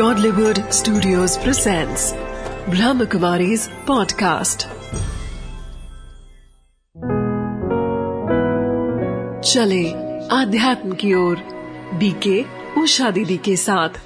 [0.00, 2.04] Godlywood Studios presents
[2.66, 4.64] Brahmakumari's podcast.
[9.44, 9.82] चले
[10.36, 11.42] आध्यात्म की ओर
[11.98, 12.42] बीके
[12.80, 14.00] उषा दीदी के साथ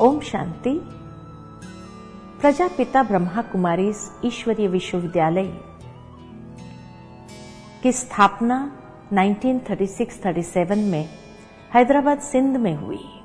[0.00, 0.78] ओम शांति
[2.40, 3.92] प्रजापिता ब्रह्मा कुमारी
[4.24, 5.52] ईश्वरीय विश्वविद्यालय
[7.82, 8.64] की स्थापना
[9.12, 11.08] 1936-37 में
[11.74, 13.22] हैदराबाद सिंध में हुई।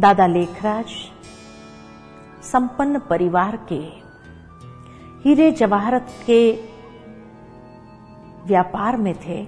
[0.00, 0.86] दादा लेखराज,
[2.42, 4.08] संपन्न परिवार के,
[5.24, 6.52] हीरे जवाहरत के
[8.46, 9.46] व्यापार में थे।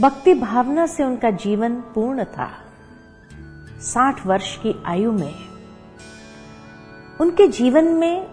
[0.00, 2.50] भक्ति भावना से उनका जीवन पूर्ण था।
[3.80, 5.34] साठ वर्ष की आयु में
[7.20, 8.26] उनके जीवन में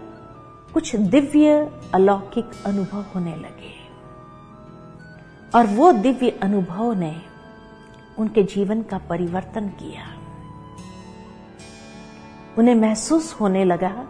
[0.74, 3.85] कुछ दिव्य अलौकिक अनुभव होने लगे।
[5.56, 7.22] और वो दिव्य अनुभव ने
[8.18, 10.16] उनके जीवन का परिवर्तन किया।
[12.58, 14.08] उन्हें महसूस होने लगा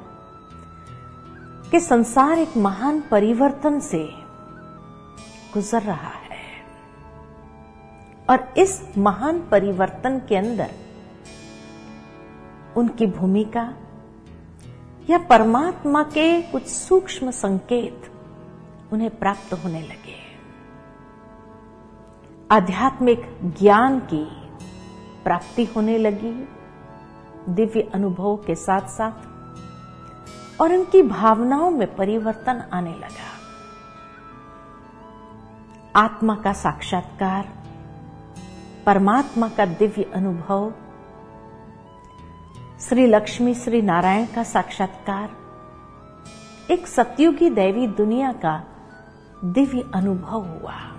[1.71, 4.09] कि संसार एक महान परिवर्तन से
[5.55, 6.27] गुजर रहा है।
[8.31, 10.71] और इस महान परिवर्तन के अंदर
[12.77, 13.75] उनकी भूमिका
[15.11, 18.13] या परमात्मा के कुछ सूक्ष्म संकेत
[18.93, 20.26] उन्हें प्राप्त होने लगे।
[22.51, 24.25] आध्यात्मिक ज्ञान की
[25.25, 26.49] प्राप्ति होने लगी,
[27.49, 33.27] दिव्य अनुभव के साथ साथ और उनकी भावनाओं में परिवर्तन आने लगा।
[35.97, 37.49] आत्मा का साक्षात्कार,
[38.87, 40.73] परमात्मा का दिव्य अनुभव,
[42.81, 45.31] श्री लक्ष्मी, श्री नारायण का साक्षात्कार,
[46.71, 48.63] एक सतयुगी दैवी दुनिया का
[49.45, 50.96] दिव्य अनुभव हुआ।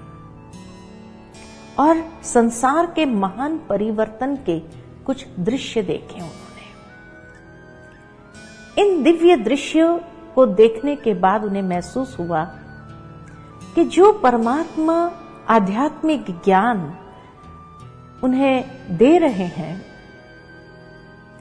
[1.80, 4.60] और संसार के महान परिवर्तन के
[5.06, 6.66] कुछ दृश्य देखे उन्होंने।
[8.82, 9.98] इन दिव्य दृश्यों
[10.36, 12.44] को देखने के बाद उन्हें महसूस हुआ
[13.76, 14.96] कि जो परमात्मा
[15.50, 16.78] आध्यात्मिक ज्ञान
[18.24, 19.86] उन्हें दे रहे हैं,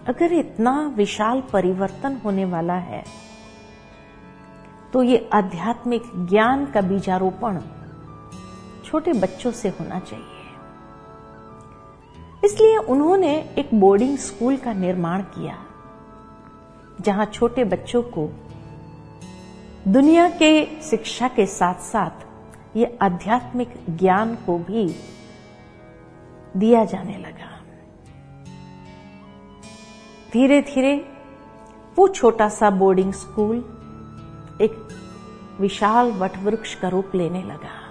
[0.08, 3.04] अगर इतना विशाल परिवर्तन होने वाला है
[4.92, 7.56] तो ये आध्यात्मिक ज्ञान का बीजारोपण
[8.86, 10.34] छोटे बच्चों से होना चाहिए।
[12.44, 15.58] इसलिए उन्होंने एक बोर्डिंग स्कूल का निर्माण किया,
[17.00, 18.28] जहाँ छोटे बच्चों को
[19.88, 22.24] दुनिया के शिक्षा के साथ साथ
[22.76, 24.86] ये आध्यात्मिक ज्ञान को भी
[26.56, 27.50] दिया जाने लगा।
[30.32, 30.94] धीरे धीरे
[31.96, 33.56] वो छोटा सा बोर्डिंग स्कूल
[34.62, 34.76] एक
[35.60, 37.85] विशाल वटवृक्ष का रूप लेने लगा।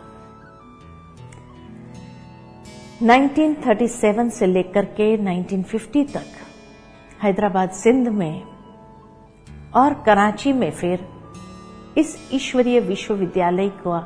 [3.03, 6.25] 1937 से लेकर के 1950 तक
[7.23, 8.43] हैदराबाद सिंध में
[9.75, 11.07] और कराची में फिर
[11.97, 13.99] इस ईश्वरीय विश्वविद्यालय का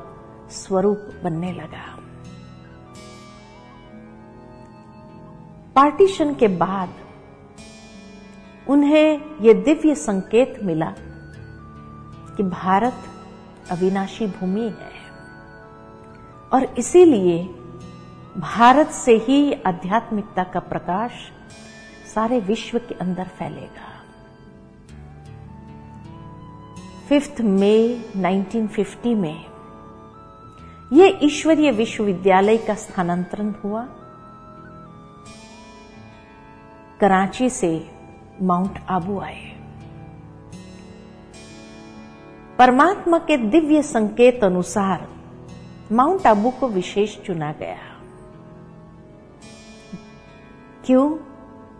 [0.51, 1.85] स्वरूप बनने लगा।
[5.75, 6.93] पार्टीशन के बाद
[8.67, 10.93] उन्हें यह दिव्य संकेत मिला
[12.37, 13.03] कि भारत
[13.71, 14.97] अविनाशी भूमि है
[16.53, 17.58] और इसीलिए
[18.37, 21.11] भारत से ही आध्यात्मिकता का प्रकाश
[22.15, 23.89] सारे विश्व के अंदर फैलेगा।
[27.09, 29.45] फिफ्थ मई 1950 में
[30.93, 33.87] यह ईश्वरीय विश्वविद्यालय का स्थानांतरण हुआ।
[36.99, 37.91] कराची से
[38.41, 39.59] माउंट आबू आए।
[42.57, 45.07] परमात्मा के दिव्य संकेत अनुसार
[45.91, 47.88] माउंट आबू को विशेष चुना गया।
[50.89, 51.09] क्यों?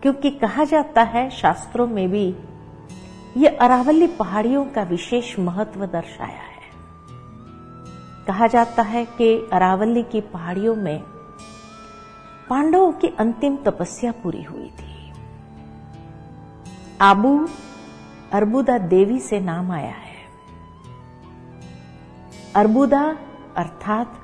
[0.02, 2.36] क्योंकि कहा जाता है शास्त्रों में भी,
[3.36, 6.60] ये अरावली पहाड़ियों का विशेष महत्व दर्शाया है।
[8.26, 11.02] कहा जाता है कि अरावली की पहाड़ियों में
[12.50, 15.12] पांडवों की अंतिम तपस्या पूरी हुई थी।
[17.00, 17.48] आबू
[18.32, 20.16] अर्बुदा देवी से नाम आया है।
[22.56, 23.16] अर्बुदा
[23.56, 24.20] अर्थात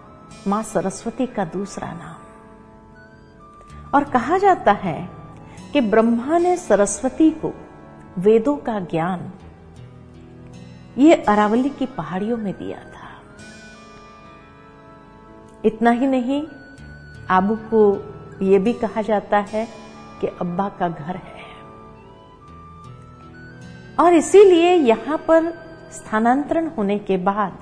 [0.49, 2.16] माँ सरस्वती का दूसरा नाम।
[3.97, 5.09] और कहा जाता है
[5.73, 7.53] कि ब्रह्मा ने सरस्वती को
[8.19, 9.33] वेदों का ज्ञान
[10.99, 13.09] ये अरावली की पहाड़ियों में दिया था।
[15.65, 16.43] इतना ही नहीं,
[17.31, 17.81] आबू को
[18.45, 19.67] यह भी कहा जाता है
[20.21, 21.45] कि अब्बा का घर है।
[24.01, 25.51] और इसीलिए यहाँ पर
[25.93, 27.59] स्थानांतरण होने के बाद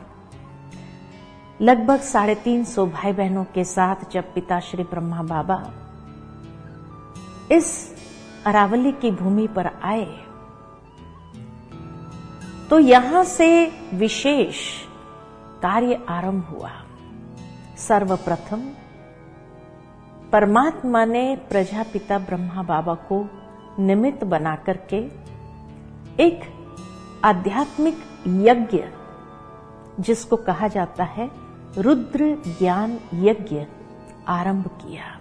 [1.61, 5.63] लगभग साढ़े तीन सौ भाई बहनों के साथ जब पिता श्री ब्रह्मा बाबा
[7.53, 7.95] इस
[8.47, 10.25] अरावली की भूमि पर आए।
[12.71, 14.57] तो यहाँ से विशेष
[15.63, 16.71] कार्य आरंभ हुआ।
[17.79, 18.63] सर्वप्रथम,
[20.33, 23.29] परमात्मा ने प्रजापिता ब्रह्मा बाबा को
[23.79, 24.97] निमित्त बना करके
[26.21, 26.41] एक
[27.25, 28.85] आध्यात्मिक यज्ञ,
[30.01, 31.31] जिसको कहा जाता है
[31.79, 33.67] रुद्र ज्ञान यज्ञ,
[34.29, 35.21] आरंभ किया।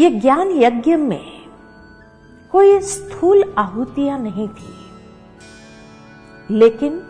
[0.00, 1.40] ये ज्ञान यज्ञ में
[2.52, 4.74] कोई स्थूल आहुतियाँ नहीं थी,
[6.50, 7.00] लेकिन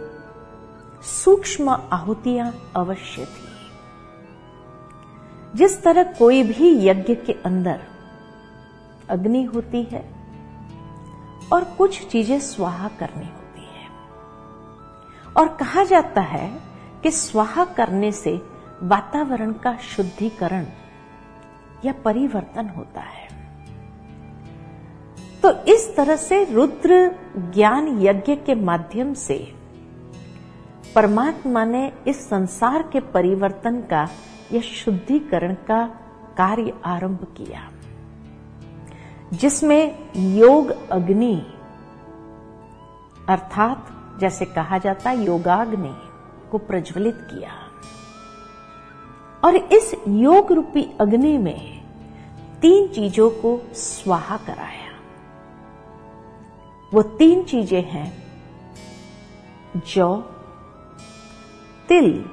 [1.04, 3.48] सूक्ष्म आहुतियाँ अवश्य थी।
[5.54, 7.80] जिस तरह कोई भी यज्ञ के अंदर
[9.08, 10.02] अग्नि होती है
[11.52, 13.88] और कुछ चीज़ें स्वाहा करनी होती है,
[15.36, 16.50] और कहा जाता है
[17.02, 18.32] कि स्वाहा करने से
[18.84, 20.66] वातावरण का शुद्धिकरण
[21.84, 23.28] या परिवर्तन होता है।
[25.42, 27.16] तो इस तरह से रुद्र
[27.54, 29.38] ज्ञान यज्ञ के माध्यम से
[30.94, 34.08] परमात्मा ने इस संसार के परिवर्तन का
[34.52, 35.84] या शुद्धिकरण का
[36.36, 37.70] कार्य आरंभ किया,
[39.32, 41.34] जिसमें योग अग्नि,
[43.28, 43.86] अर्थात
[44.20, 45.94] जैसे कहा जाता योगाग्नि
[46.50, 47.69] को प्रज्वलित किया।
[49.44, 51.80] और इस योग रूपी अग्नि में
[52.60, 54.90] तीन चीज़ों को स्वाहा कराया।
[56.94, 58.22] वो तीन चीज़ें हैं,
[59.76, 60.16] जौ,
[61.88, 62.24] तिल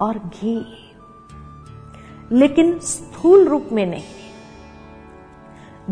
[0.00, 0.88] और घी।
[2.32, 4.22] लेकिन स्थूल रूप में नहीं।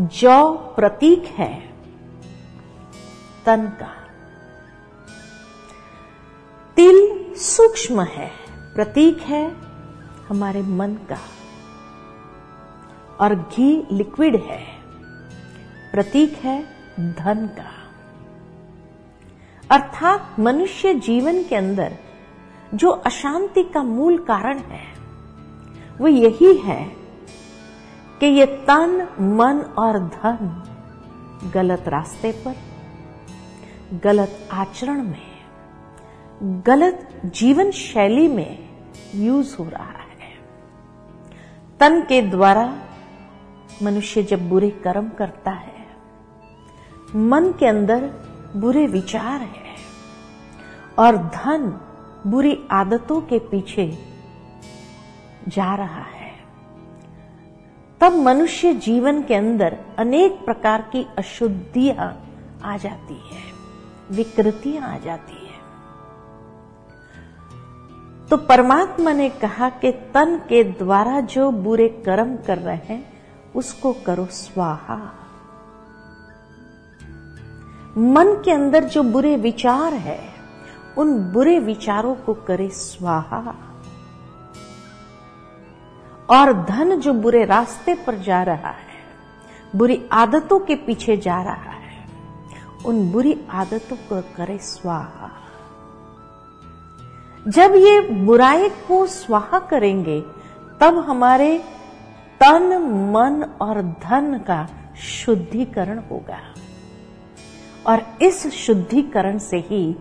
[0.07, 1.73] जौ प्रतीक है
[3.45, 3.93] तन का।
[6.75, 8.31] तिल सूक्ष्म है,
[8.75, 9.70] प्रतीक है
[10.31, 11.17] हमारे मन का।
[13.19, 14.61] और घी लिक्विड है,
[15.91, 16.63] प्रतीक है
[16.99, 17.71] धन का।
[19.71, 21.97] अर्थात मनुष्य जीवन के अंदर
[22.73, 24.83] जो अशांति का मूल कारण है,
[26.01, 26.83] वो यही है
[28.19, 30.63] कि ये तन, मन और धन
[31.53, 32.55] गलत रास्ते पर,
[34.03, 35.31] गलत आचरण में,
[36.43, 38.69] गलत जीवन शैली में
[39.15, 40.00] यूज़ हो रहा है।
[41.81, 42.63] तन के द्वारा
[43.83, 45.85] मनुष्य जब बुरे कर्म करता है,
[47.15, 48.03] मन के अंदर
[48.55, 49.75] बुरे विचार है
[50.99, 51.65] और धन
[52.27, 53.87] बुरी आदतों के पीछे
[55.47, 56.31] जा रहा है,
[58.01, 62.13] तब मनुष्य जीवन के अंदर अनेक प्रकार की अशुद्धियाँ
[62.63, 63.43] आ जाती है,
[64.11, 65.50] विकृतियाँ आ जाती है।
[68.31, 73.13] तो परमात्मा ने कहा कि तन के द्वारा जो बुरे कर्म कर रहे हैं,
[73.55, 74.95] उसको करो स्वाहा।
[77.97, 80.19] मन के अंदर जो बुरे विचार है,
[80.97, 83.55] उन बुरे विचारों को करे स्वाहा।
[86.29, 89.05] और धन जो बुरे रास्ते पर जा रहा है,
[89.75, 92.07] बुरी आदतों के पीछे जा रहा है,
[92.85, 95.37] उन बुरी आदतों को करे स्वाहा।
[97.47, 100.19] जब ये बुराई को स्वाहा करेंगे,
[100.81, 101.57] तब हमारे
[102.41, 102.77] तन,
[103.13, 104.67] मन और धन का
[104.97, 106.39] शुद्धिकरण होगा।
[107.87, 109.95] और इस शुद्धिकरण से ही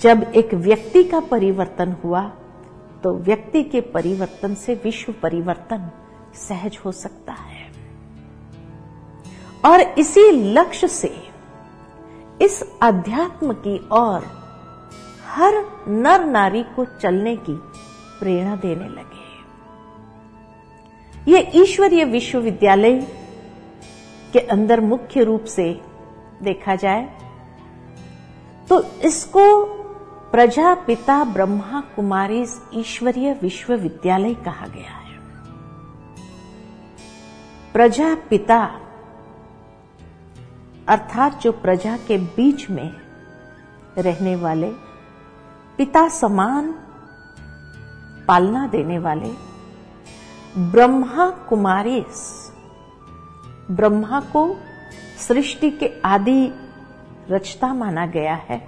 [0.00, 2.22] जब एक व्यक्ति का परिवर्तन हुआ
[3.02, 5.90] तो व्यक्ति के परिवर्तन से विश्व परिवर्तन
[6.34, 7.72] सहज हो सकता है।
[9.64, 11.14] और इसी लक्ष्य से
[12.42, 14.43] इस अध्यात्म की ओर
[15.34, 15.54] हर
[15.88, 17.54] नर नारी को चलने की
[18.20, 19.22] प्रेरणा देने लगे
[21.32, 23.00] ये ईश्वरीय विश्वविद्यालय
[24.32, 25.80] के अंदर मुख्य रूप से
[26.42, 27.02] देखा जाए
[28.68, 29.64] तो इसको
[30.32, 35.18] प्रजापिता ब्रह्मा कुमारी ईश्वरीय विश्वविद्यालय कहा गया है।
[37.72, 38.80] प्रजापिता
[40.88, 42.90] अर्थात जो प्रजा के बीच में
[43.98, 44.93] रहने वाले
[45.78, 46.74] पिता समान
[48.28, 49.30] पालना देने वाले
[50.70, 52.00] ब्रह्मा कुमारी
[53.70, 54.56] ब्रह्मा को
[55.18, 56.52] सृष्टि के आदि
[57.30, 58.58] रचता माना गया है।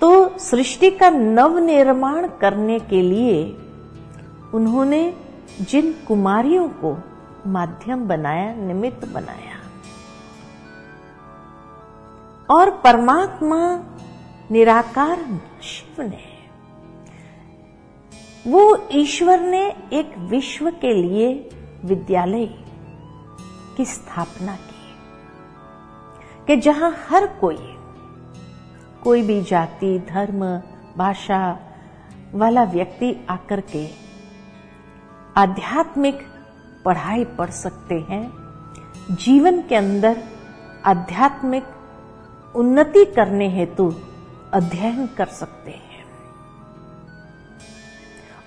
[0.00, 3.44] तो सृष्टि का नव निर्माण करने के लिए
[4.54, 5.02] उन्होंने
[5.60, 6.96] जिन कुमारियों को
[7.46, 9.56] माध्यम बनाया, निमित्त बनाया,
[12.48, 13.58] और परमात्मा
[14.50, 16.22] निराकार शिव ने।
[18.46, 21.50] वो ईश्वर ने एक विश्व के लिए
[21.84, 22.46] विद्यालय
[23.76, 24.72] की स्थापना की
[26.46, 27.58] कि जहाँ हर कोई
[29.02, 30.44] कोई भी जाति, धर्म,
[30.96, 31.58] भाषा
[32.34, 33.86] वाला व्यक्ति आकर के
[35.36, 36.18] आध्यात्मिक
[36.84, 38.30] पढ़ाई पढ़ सकते हैं,
[39.10, 40.22] जीवन के अंदर
[40.86, 41.64] आध्यात्मिक
[42.56, 43.94] उन्नति करने हेतु
[44.54, 46.04] अध्ययन कर सकते हैं।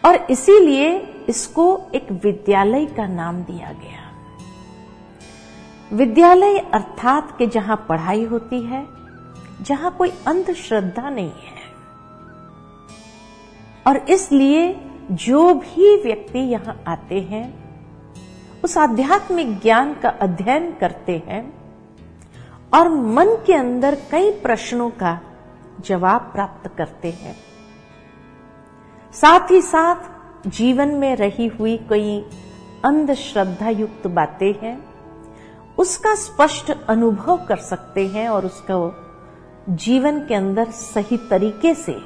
[0.05, 0.97] और इसीलिए
[1.29, 4.03] इसको एक विद्यालय का नाम दिया गया।
[5.93, 8.87] विद्यालय अर्थात के जहाँ पढ़ाई होती है,
[9.61, 11.57] जहाँ कोई अंधश्रद्धा नहीं है।
[13.87, 17.67] और इसलिए जो भी व्यक्ति यहाँ आते हैं,
[18.63, 21.53] उस आध्यात्मिक ज्ञान का अध्ययन करते हैं,
[22.73, 25.19] और मन के अंदर कई प्रश्नों का
[25.79, 27.35] जवाब प्राप्त करते हैं।
[29.13, 32.19] साथ ही साथ जीवन में रही हुई कई
[32.85, 34.77] अंधश्रद्धा युक्त बातें हैं,
[35.77, 38.75] उसका स्पष्ट अनुभव कर सकते हैं और उसका
[39.69, 41.99] जीवन के अंदर सही तरीके से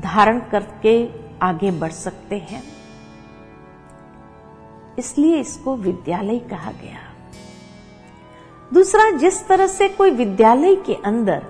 [0.00, 1.08] धारण करके
[1.42, 2.62] आगे बढ़ सकते हैं।
[4.98, 7.05] इसलिए इसको विद्यालय कहा गया।
[8.74, 11.42] दूसरा, जिस तरह से कोई विद्यालय के अंदर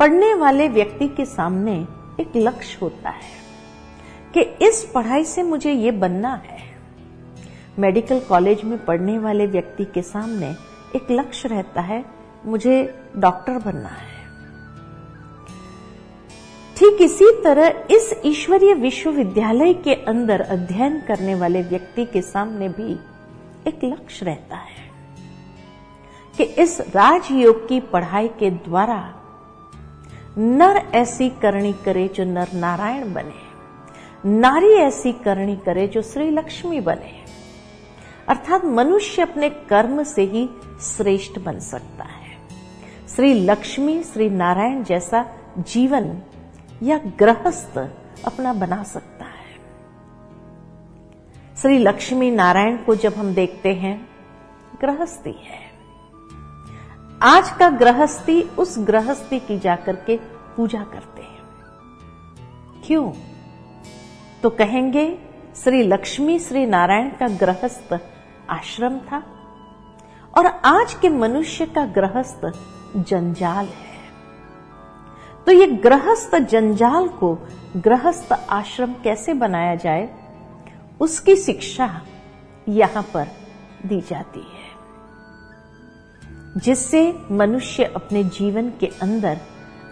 [0.00, 1.74] पढ़ने वाले व्यक्ति के सामने
[2.20, 3.32] एक लक्ष्य होता है
[4.34, 6.62] कि इस पढ़ाई से मुझे ये बनना है।
[7.78, 10.50] मेडिकल कॉलेज में पढ़ने वाले व्यक्ति के सामने
[10.96, 12.04] एक लक्ष्य रहता है,
[12.44, 14.12] मुझे डॉक्टर बनना है।
[16.76, 22.92] ठीक इसी तरह इस ईश्वरीय विश्वविद्यालय के अंदर अध्ययन करने वाले व्यक्ति के सामने भी
[23.68, 24.83] एक लक्ष्य रहता है।
[26.36, 29.14] कि इस राजयोग की पढ़ाई के द्वारा
[30.38, 33.42] नर ऐसी करणी करे जो नर नारायण बने,
[34.26, 37.24] नारी ऐसी करणी करे जो श्री लक्ष्मी बने।
[38.28, 40.48] अर्थात मनुष्य अपने कर्म से ही
[40.80, 42.38] श्रेष्ठ बन सकता है।
[43.16, 45.26] श्री लक्ष्मी, श्री नारायण जैसा
[45.58, 46.22] जीवन
[46.82, 47.78] या गृहस्थ
[48.24, 49.32] अपना बना सकता है।
[51.56, 54.08] श्री लक्ष्मी नारायण को जब हम देखते हैं,
[54.80, 55.73] गृहस्थी है।
[57.22, 60.16] आज का गृहस्थी उस गृहस्थी की जाकर के
[60.56, 61.38] पूजा करते हैं।
[62.86, 63.12] क्यों?
[64.42, 65.18] तो कहेंगे,
[65.56, 67.98] श्री लक्ष्मी, श्री नारायण का गृहस्थ
[68.50, 69.22] आश्रम था
[70.38, 72.40] और आज के मनुष्य का गृहस्थ
[72.96, 73.94] जंजाल है।
[75.46, 77.38] तो ये गृहस्थ जंजाल को
[77.76, 80.14] गृहस्थ आश्रम कैसे बनाया जाए?
[81.00, 82.00] उसकी शिक्षा
[82.68, 83.26] यहाँ पर
[83.86, 84.63] दी जाती है।
[86.56, 89.40] जिससे मनुष्य अपने जीवन के अंदर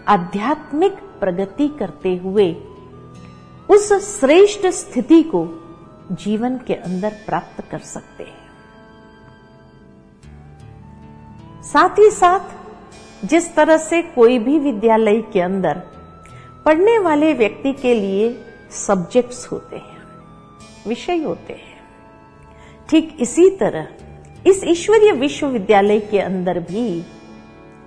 [0.07, 2.53] आध्यात्मिक प्रगति करते हुए
[3.69, 5.45] उस श्रेष्ठ स्थिति को
[6.11, 8.41] जीवन के अंदर प्राप्त कर सकते हैं।
[11.63, 15.81] साथ ही साथ, जिस तरह से कोई भी विद्यालय के अंदर
[16.65, 20.01] पढ़ने वाले व्यक्ति के लिए सब्जेक्ट्स होते हैं,
[20.87, 21.81] विषय होते हैं,
[22.89, 23.87] ठीक इसी तरह
[24.45, 27.01] इस ईश्वरीय विश्वविद्यालय के अंदर भी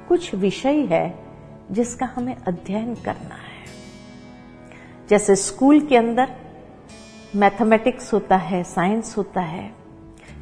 [0.09, 1.19] कुछ विषय है
[1.71, 3.65] जिसका हमें अध्ययन करना है।
[5.11, 6.33] जैसे स्कूल के अंदर
[7.37, 9.71] मैथमेटिक्स होता है, साइंस होता है,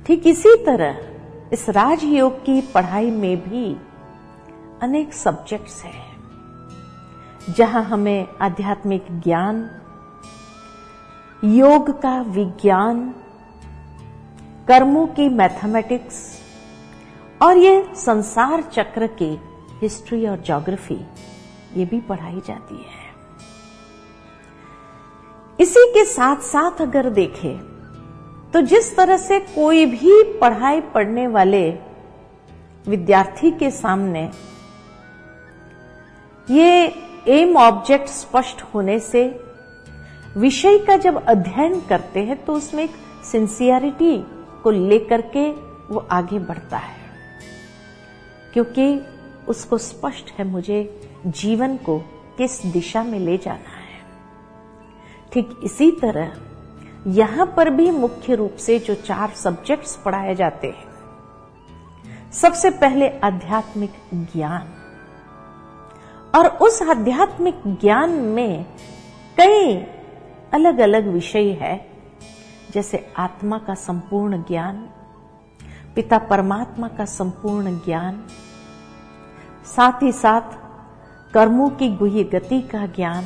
[0.06, 3.76] ठीक इसी तरह इस राजयोग की पढ़ाई में भी
[4.82, 6.04] अनेक सब्जेक्ट्स हैं,
[7.54, 9.68] जहाँ हमें आध्यात्मिक ज्ञान,
[11.42, 13.14] योग का विज्ञान
[14.68, 16.16] कर्मों की मैथमेटिक्स
[17.42, 19.30] और ये संसार चक्र की
[19.80, 21.00] हिस्ट्री और ज्योग्राफी
[21.76, 23.02] ये भी पढ़ाई जाती है।
[25.60, 27.58] इसी के साथ साथ अगर देखें
[28.52, 31.68] तो जिस तरह से कोई भी पढ़ाई पढ़ने वाले
[32.88, 34.30] विद्यार्थी के सामने
[36.48, 36.84] ये
[37.28, 39.24] एम ऑब्जेक्ट स्पष्ट होने से
[40.36, 42.94] विषय का जब अध्ययन करते हैं तो उसमें एक
[43.24, 44.16] सिंसियरिटी
[44.64, 45.50] को लेकर के
[45.94, 46.96] वो आगे बढ़ता है।
[48.52, 49.00] क्योंकि
[49.48, 51.98] उसको स्पष्ट है मुझे जीवन को
[52.38, 54.00] किस दिशा में ले जाना है।
[55.32, 56.36] ठीक इसी तरह
[57.06, 60.94] यहाँ पर भी मुख्य रूप से जो चार सब्जेक्ट्स पढ़ाए जाते हैं,
[62.32, 64.72] सबसे पहले आध्यात्मिक ज्ञान।
[66.34, 68.64] और उस आध्यात्मिक ज्ञान में
[69.38, 69.76] कई
[70.54, 71.93] अलग अलग विषय है
[72.74, 74.76] जैसे आत्मा का संपूर्ण ज्ञान,
[75.94, 78.26] पिता परमात्मा का संपूर्ण ज्ञान,
[79.76, 80.40] साथ ही साथ
[81.34, 83.24] कर्मों की गुह्य गति का ज्ञान।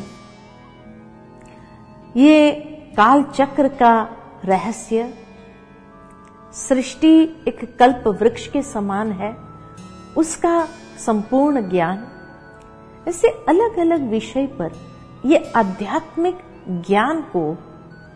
[2.16, 2.50] ये
[2.96, 4.08] काल चक्र का
[4.44, 5.14] रहस्य,
[6.52, 9.36] सृष्टि एक कल्प वृक्ष के समान है,
[10.16, 10.68] उसका
[11.06, 12.08] संपूर्ण ज्ञान।
[13.08, 14.72] ऐसे अलग अलग विषय पर
[15.26, 16.38] यह आध्यात्मिक
[16.68, 17.58] ज्ञान को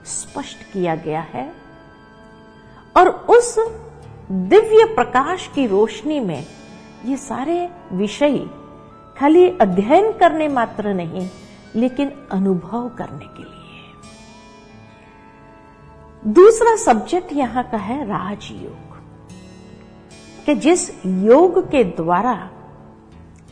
[0.05, 1.53] स्पष्ट किया गया है
[2.97, 3.59] और उस
[4.31, 6.47] दिव्य प्रकाश की रोशनी में
[7.05, 8.39] ये सारे विषय
[9.19, 11.31] खाली अध्ययन करने मात्र नहीं,
[11.77, 13.93] लेकिन अनुभव करने के लिए।
[16.33, 18.99] दूसरा सब्जेक्ट यहाँ का है राजयोग।
[20.47, 22.51] कि जिस योग के द्वारा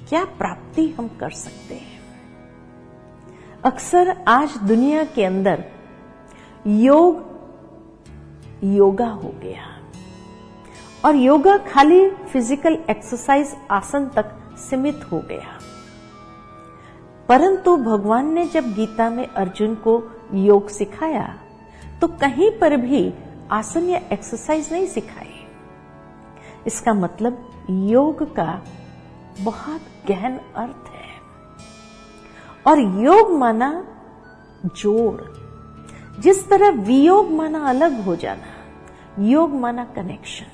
[0.08, 2.00] क्या प्राप्ति हम कर सकते हैं?
[3.64, 5.64] अक्सर आज दुनिया के अंदर
[6.66, 7.22] योग,
[8.66, 9.66] योगा हो गया।
[11.04, 15.58] और योगा खाली फ़िज़िकल एक्सरसाइज आसन तक सीमित हो गया।
[17.28, 20.02] परंतु भगवान ने जब गीता में अर्जुन को
[20.34, 21.28] योग सिखाया
[22.00, 23.12] तो कहीं पर भी
[23.52, 25.34] आसन या एक्सरसाइज नहीं सिखाई।
[26.66, 28.62] इसका मतलब योग का
[29.40, 31.08] बहुत गहन अर्थ है।
[32.66, 33.72] और योग माना
[34.66, 35.20] जोड़
[36.20, 38.46] जिस तरह वियोग माना अलग हो जाना,
[39.18, 40.46] योग माना कनेक्शन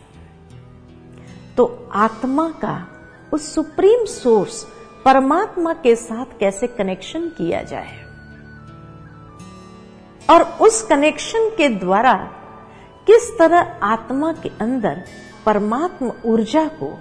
[1.57, 2.89] तो आत्मा का
[3.33, 4.67] उस सुप्रीम सोर्स
[5.05, 8.05] परमात्मा के साथ कैसे कनेक्शन किया जाए?
[10.31, 12.15] और उस कनेक्शन के द्वारा
[13.07, 15.05] किस तरह आत्मा के अंदर
[15.47, 16.99] परमात्मा ऊर्जा को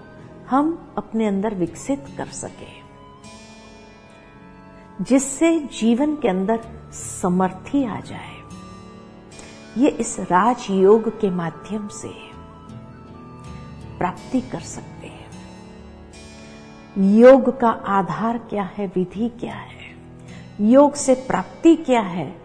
[0.49, 2.85] हम अपने अंदर विकसित कर सके?
[5.03, 6.59] जिससे जीवन के अंदर
[6.93, 8.34] समर्थी आ जाए।
[9.77, 12.35] ये इस राजयोग के माध्यम से
[13.97, 15.25] प्राप्ति कर सकते हैं।
[17.17, 18.87] योग का आधार क्या है?
[18.87, 19.95] विधि क्या है?
[20.61, 22.41] योग से प्राप्ति क्या है?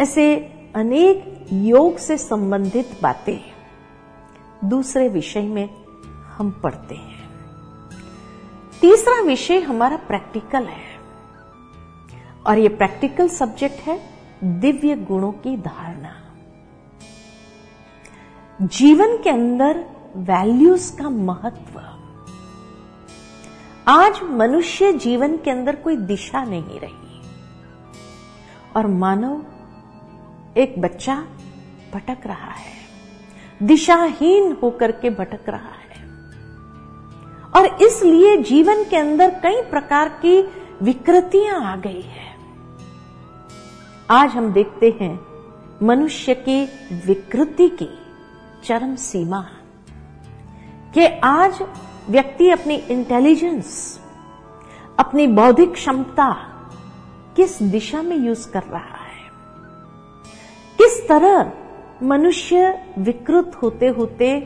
[0.00, 0.36] ऐसे
[0.76, 3.38] अनेक योग से संबंधित बातें
[4.68, 5.70] दूसरे विषय में
[6.36, 7.30] हम पढ़ते हैं।
[8.80, 10.98] तीसरा विषय हमारा प्रैक्टिकल है।
[12.46, 14.00] और ये प्रैक्टिकल सब्जेक्ट है
[14.44, 16.22] दिव्य गुणों की धारणा।
[18.62, 19.84] जीवन के अंदर
[20.16, 21.80] वैल्यूज़ का महत्व।
[23.88, 27.20] आज मनुष्य जीवन के अंदर कोई दिशा नहीं रही।
[28.76, 29.46] और मानव
[30.56, 31.26] एक बच्चा
[31.94, 32.72] भटक रहा है।
[33.62, 36.06] दिशाहीन होकर के भटक रहा है।
[37.56, 40.42] और इसलिए जीवन के अंदर कई प्रकार की
[40.82, 42.36] विकृतियाँ आ गई है।
[44.10, 45.20] आज हम देखते हैं
[45.82, 46.64] मनुष्य की
[47.06, 48.05] विकृति की।
[48.66, 49.56] चरम सीमा। है
[50.94, 51.62] कि आज
[52.10, 54.00] व्यक्ति अपनी इंटेलिजेंस
[54.98, 56.32] अपनी बौद्धिक क्षमता
[57.36, 59.30] किस दिशा में यूज़ कर रहा है?
[60.78, 61.52] किस तरह
[62.02, 64.40] मनुष्य विकृत होते होते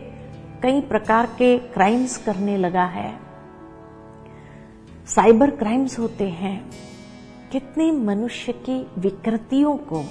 [0.62, 3.20] कई प्रकार के क्राइम्स करने लगा है?
[5.06, 6.70] साइबर क्राइम्स होते हैं।
[7.52, 10.04] कितने मनुष्य की विकृतियों को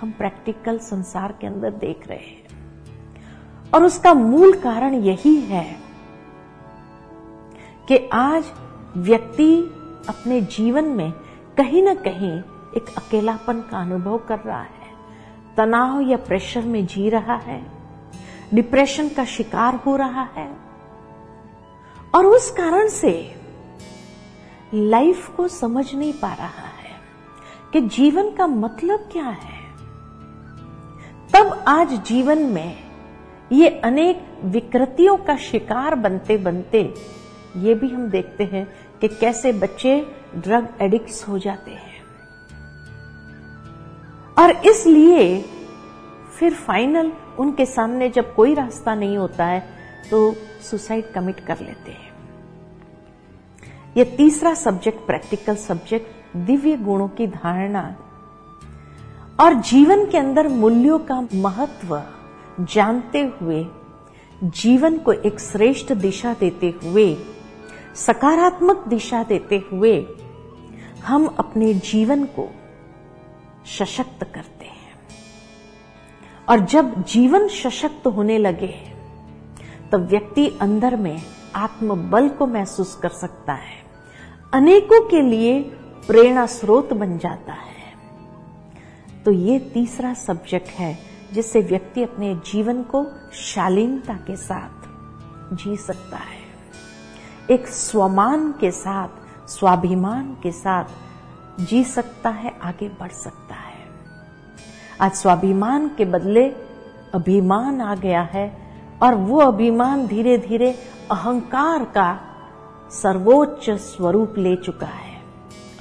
[0.00, 2.45] हम प्रैक्टिकल संसार के अंदर देख रहे हैं।
[3.74, 5.76] और उसका मूल कारण यही है
[7.88, 8.44] कि आज
[8.96, 9.62] व्यक्ति
[10.08, 11.12] अपने जीवन में
[11.56, 12.38] कहीं ना कहीं
[12.76, 14.76] एक अकेलापन का अनुभव कर रहा है।
[15.56, 17.66] तनाव या प्रेशर में जी रहा है।
[18.54, 20.56] डिप्रेशन का शिकार हो रहा है।
[22.14, 23.40] और उस कारण से
[24.74, 27.00] लाइफ को समझ नहीं पा रहा है
[27.72, 29.72] कि जीवन का मतलब क्या है।
[31.34, 32.85] तब आज जीवन में
[33.50, 36.82] ये अनेक विकृतियों का शिकार बनते बनते
[37.56, 38.66] ये भी हम देखते हैं
[39.00, 40.00] कि कैसे बच्चे
[40.36, 41.94] ड्रग एडिक्ट्स हो जाते हैं।
[44.36, 45.40] और इसलिए
[46.38, 49.60] फिर फाइनल उनके सामने जब कोई रास्ता नहीं होता है
[50.10, 52.04] तो सुसाइड कमिट कर लेते हैं।
[53.96, 57.84] ये तीसरा सब्जेक्ट प्रैक्टिकल सब्जेक्ट दिव्य गुणों की धारणा।
[59.40, 61.96] और जीवन के अंदर मूल्यों का महत्व
[62.60, 63.66] जानते हुए,
[64.44, 67.16] जीवन को एक श्रेष्ठ दिशा देते हुए,
[67.94, 70.06] सकारात्मक दिशा देते हुए,
[71.06, 72.54] हम अपने जीवन को
[73.78, 74.92] सशक्त करते हैं।
[76.48, 78.74] और जब जीवन सशक्त होने लगे,
[79.92, 81.22] तब व्यक्ति अंदर में
[81.54, 83.76] आत्मबल को महसूस कर सकता है।
[84.54, 85.62] अनेकों के लिए
[86.06, 87.76] प्रेरणा स्रोत बन जाता है।
[89.24, 94.86] तो ये तीसरा सब्जेक्ट है जिससे व्यक्ति अपने जीवन को शालीनता के साथ
[95.56, 96.46] जी सकता है।
[97.50, 99.08] एक स्वमान के साथ,
[99.48, 100.84] स्वाभिमान के साथ
[101.60, 103.76] जी सकता है, आगे बढ़ सकता है।
[105.00, 106.48] आज स्वाभिमान के बदले
[107.14, 108.58] अभिमान आ गया है
[109.02, 110.72] और वो अभिमान धीरे धीरे
[111.10, 112.20] अहंकार का
[112.90, 115.22] सर्वोच्च स्वरूप ले चुका है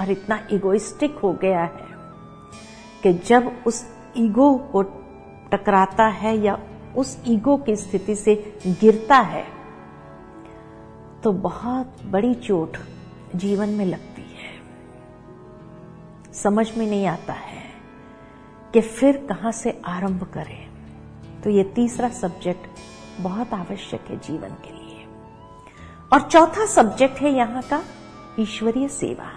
[0.01, 1.85] और इतना इगोइस्टिक हो गया है
[3.03, 4.83] कि जब उस ईगो को
[5.55, 6.57] टकराता है या
[6.97, 8.35] उस ईगो की स्थिति से
[8.81, 9.43] गिरता है
[11.23, 12.77] तो बहुत बड़ी चोट
[13.35, 14.49] जीवन में लगती है।
[16.33, 17.63] समझ में नहीं आता है
[18.73, 20.67] कि फिर कहाँ से आरंभ करें।
[21.43, 22.67] तो ये तीसरा सब्जेक्ट
[23.21, 25.05] बहुत आवश्यक है जीवन के लिए।
[26.13, 27.81] और चौथा सब्जेक्ट है यहाँ का
[28.39, 29.31] ईश्वरीय सेवा,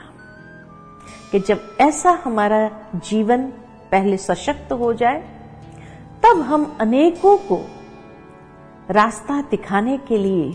[1.33, 3.47] कि जब ऐसा हमारा जीवन
[3.93, 5.21] पहले सशक्त हो जाए
[6.25, 7.61] तब हम अनेकों को
[8.91, 10.53] रास्ता दिखाने के लिए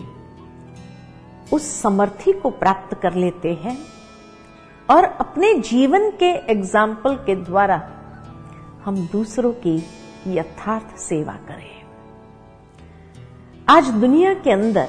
[1.52, 3.76] उस समर्थी को प्राप्त कर लेते हैं
[4.88, 7.76] और अपने जीवन के एग्ज़ाम्पल के द्वारा
[8.84, 9.76] हम दूसरों की
[10.28, 11.72] यथार्थ सेवा करें।
[13.68, 14.88] आज दुनिया के अंदर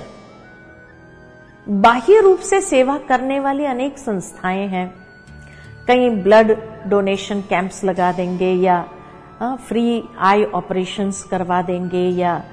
[1.68, 4.88] बाह्य रूप से सेवा करने वाली अनेक संस्थाएँ हैं।
[5.88, 6.58] कहीं ब्लड
[6.88, 8.84] डोनेशन कैंप्स लगा देंगे या
[9.44, 12.44] फ्री आई ऑपरेशंस करवा देंगे या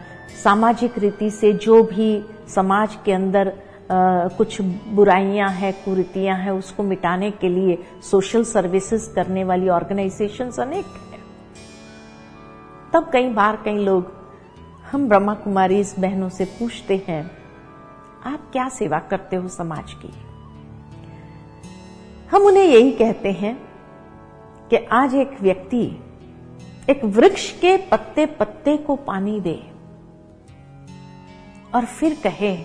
[0.44, 6.82] सामाजिक रीति से जो भी समाज के अंदर आ, कुछ बुराइयाँ हैं कुरीतियाँ हैं उसको
[6.82, 7.78] मिटाने के लिए
[8.10, 11.24] सोशल सर्विसेज़ करने वाली ऑर्गेनाइजेशंस अनेक हैं।
[12.94, 14.12] तब कई बार कई लोग
[14.92, 17.30] हम ब्रह्मा कुमारी बहनों से पूछते हैं
[18.26, 20.14] आप क्या सेवा करते हो समाज की?
[22.30, 23.68] हम उन्हें यही कहते हैं
[24.70, 26.04] कि आज एक व्यक्ति
[26.90, 29.70] एक वृक्ष के पत्ते पत्ते को पानी दे
[31.74, 32.56] और फिर कहे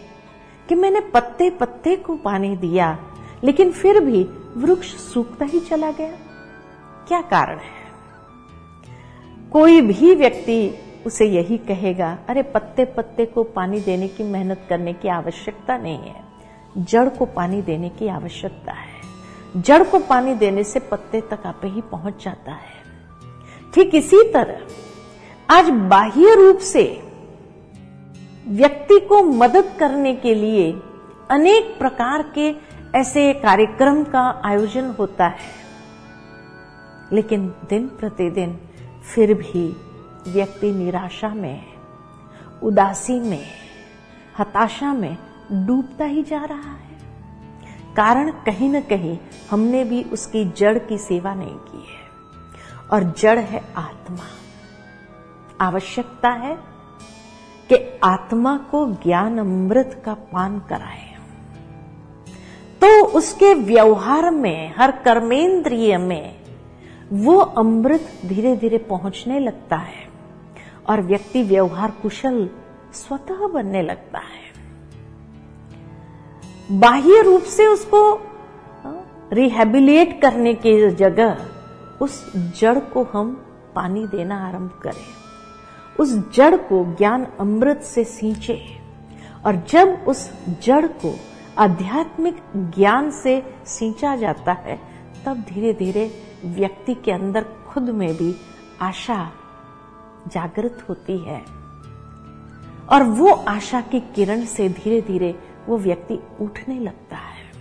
[0.70, 3.00] कि मैंने पत्ते पत्ते को पानी दिया,
[3.44, 4.24] लेकिन फिर भी
[4.58, 6.12] वृक्ष सूखता ही चला गया।
[7.08, 7.92] क्या कारण है?
[9.54, 14.94] कोई भी व्यक्ति उसे यही कहेगा, अरे, पत्ते पत्ते को पानी देने की मेहनत करने
[14.94, 16.24] की आवश्यकता नहीं है।
[16.78, 19.02] जड़ को पानी देने की आवश्यकता है।
[19.58, 22.77] जड़ को पानी देने से पत्ते तक आप ही पहुँच जाता है।
[23.78, 24.62] ठीक इसी तरह।
[25.50, 27.04] आज बाह्य रूप से
[28.48, 30.82] व्यक्ति को मदद करने के लिए
[31.32, 32.56] अनेक प्रकार के
[32.98, 35.50] ऐसे कार्यक्रम का आयोजन होता है।
[37.14, 38.60] लेकिन दिन प्रतिदिन
[39.16, 39.76] फिर भी
[40.32, 41.64] व्यक्ति निराशा में
[42.64, 43.46] उदासी में
[44.40, 45.18] हताशा में
[45.52, 46.98] डूबता ही जा रहा है।
[47.96, 49.18] कारण कहीं न कहीं
[49.52, 52.07] हमने भी उसकी जड़ की सेवा नहीं की है।
[52.92, 54.26] और जड़ है आत्मा।
[55.62, 56.56] आवश्यकता है
[57.70, 61.06] कि आत्मा को ज्ञान अमृत का पान कराए
[62.82, 66.36] तो उसके व्यवहार में, हर कर्मेंद्रिय में,
[67.14, 70.08] वो अमृत धीरे धीरे पहुँचने लगता है
[70.90, 72.50] और व्यक्ति व्यवहार कुशल
[72.94, 74.46] स्वतः बनने लगता है।
[76.72, 78.02] बाह्य रूप से उसको
[79.34, 81.38] रिहेबिलिएट करने की जगह
[82.02, 85.28] उस जड़ को हम पानी देना आरंभ करें।
[86.00, 88.66] उस जड़ को ज्ञान अमृत से सींचे
[89.46, 90.32] और जब उस
[90.64, 91.20] जड़ को
[91.58, 94.80] आध्यात्मिक ज्ञान से सींचा जाता है,
[95.26, 98.36] तब धीरे धीरे व्यक्ति के अंदर खुद में भी
[98.82, 99.32] आशा
[100.28, 101.46] जागृत होती है।
[102.90, 107.52] और वो आशा की किरण से धीरे धीरे वो व्यक्ति उठने लगता है।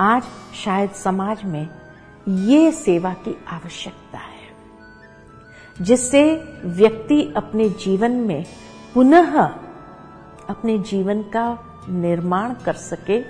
[0.00, 0.22] आज
[0.64, 1.77] शायद समाज में
[2.28, 4.48] ये सेवा की आवश्यकता है,
[5.80, 6.24] जिससे
[6.64, 8.44] व्यक्ति अपने जीवन में
[8.94, 9.38] पुनः
[10.48, 13.20] अपने जीवन का निर्माण कर सके।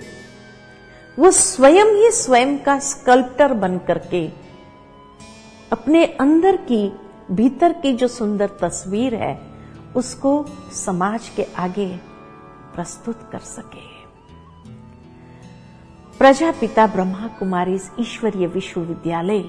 [1.21, 4.27] वो स्वयं ही स्वयं का स्कल्प्टर बन करके
[5.71, 6.91] अपने अंदर की,
[7.31, 9.39] भीतर की जो सुंदर तस्वीर है,
[9.95, 11.87] उसको समाज के आगे
[12.75, 13.98] प्रस्तुत कर सके।
[16.19, 19.43] प्रजापिता ब्रह्मा कुमारी ईश्वरीय विश्वविद्यालय।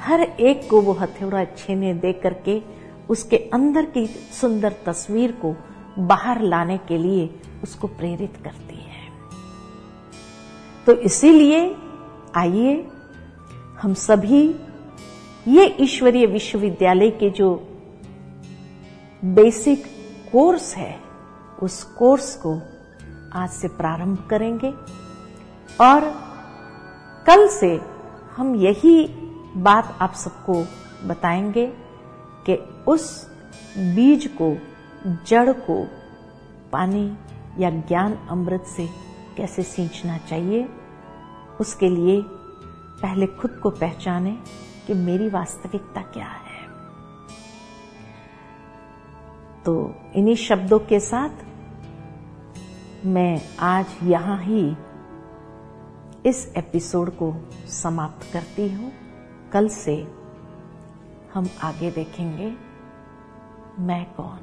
[0.00, 2.62] हर एक को वो हथौड़ा छेने दे करके
[3.10, 5.54] उसके अंदर की सुंदर तस्वीर को
[5.98, 7.28] बाहर लाने के लिए
[7.62, 9.10] उसको प्रेरित करती है।
[10.86, 11.76] तो इसीलिए
[12.36, 12.88] आइए,
[13.82, 14.46] हम सभी
[15.48, 17.54] ये ईश्वरीय विश्वविद्यालय के जो
[19.24, 19.86] बेसिक
[20.32, 20.96] कोर्स है,
[21.62, 22.58] उस कोर्स को
[23.32, 24.74] आज से प्रारंभ करेंगे।
[25.80, 26.00] और
[27.26, 27.80] कल से
[28.36, 29.06] हम यही
[29.56, 30.64] बात आप सबको
[31.08, 31.66] बताएँगे
[32.46, 32.54] कि
[32.86, 33.30] उस
[33.78, 34.56] बीज को,
[35.26, 35.86] जड़ को
[36.72, 37.16] पानी
[37.58, 38.88] या ज्ञान अमृत से
[39.36, 40.68] कैसे सींचना चाहिए,
[41.60, 42.22] उसके लिए
[43.02, 44.38] पहले खुद को पहचाने
[44.86, 46.42] कि मेरी वास्तविकता क्या है।
[49.64, 51.30] तो इन्हीं शब्दों के साथ
[53.06, 54.76] मैं आज यहाँ ही
[56.26, 57.34] इस एपिसोड को
[57.68, 58.92] समाप्त करती हूँ।
[59.52, 60.08] कल से
[61.34, 62.54] हम आगे देखेंगे।
[63.78, 64.41] मैं कौन?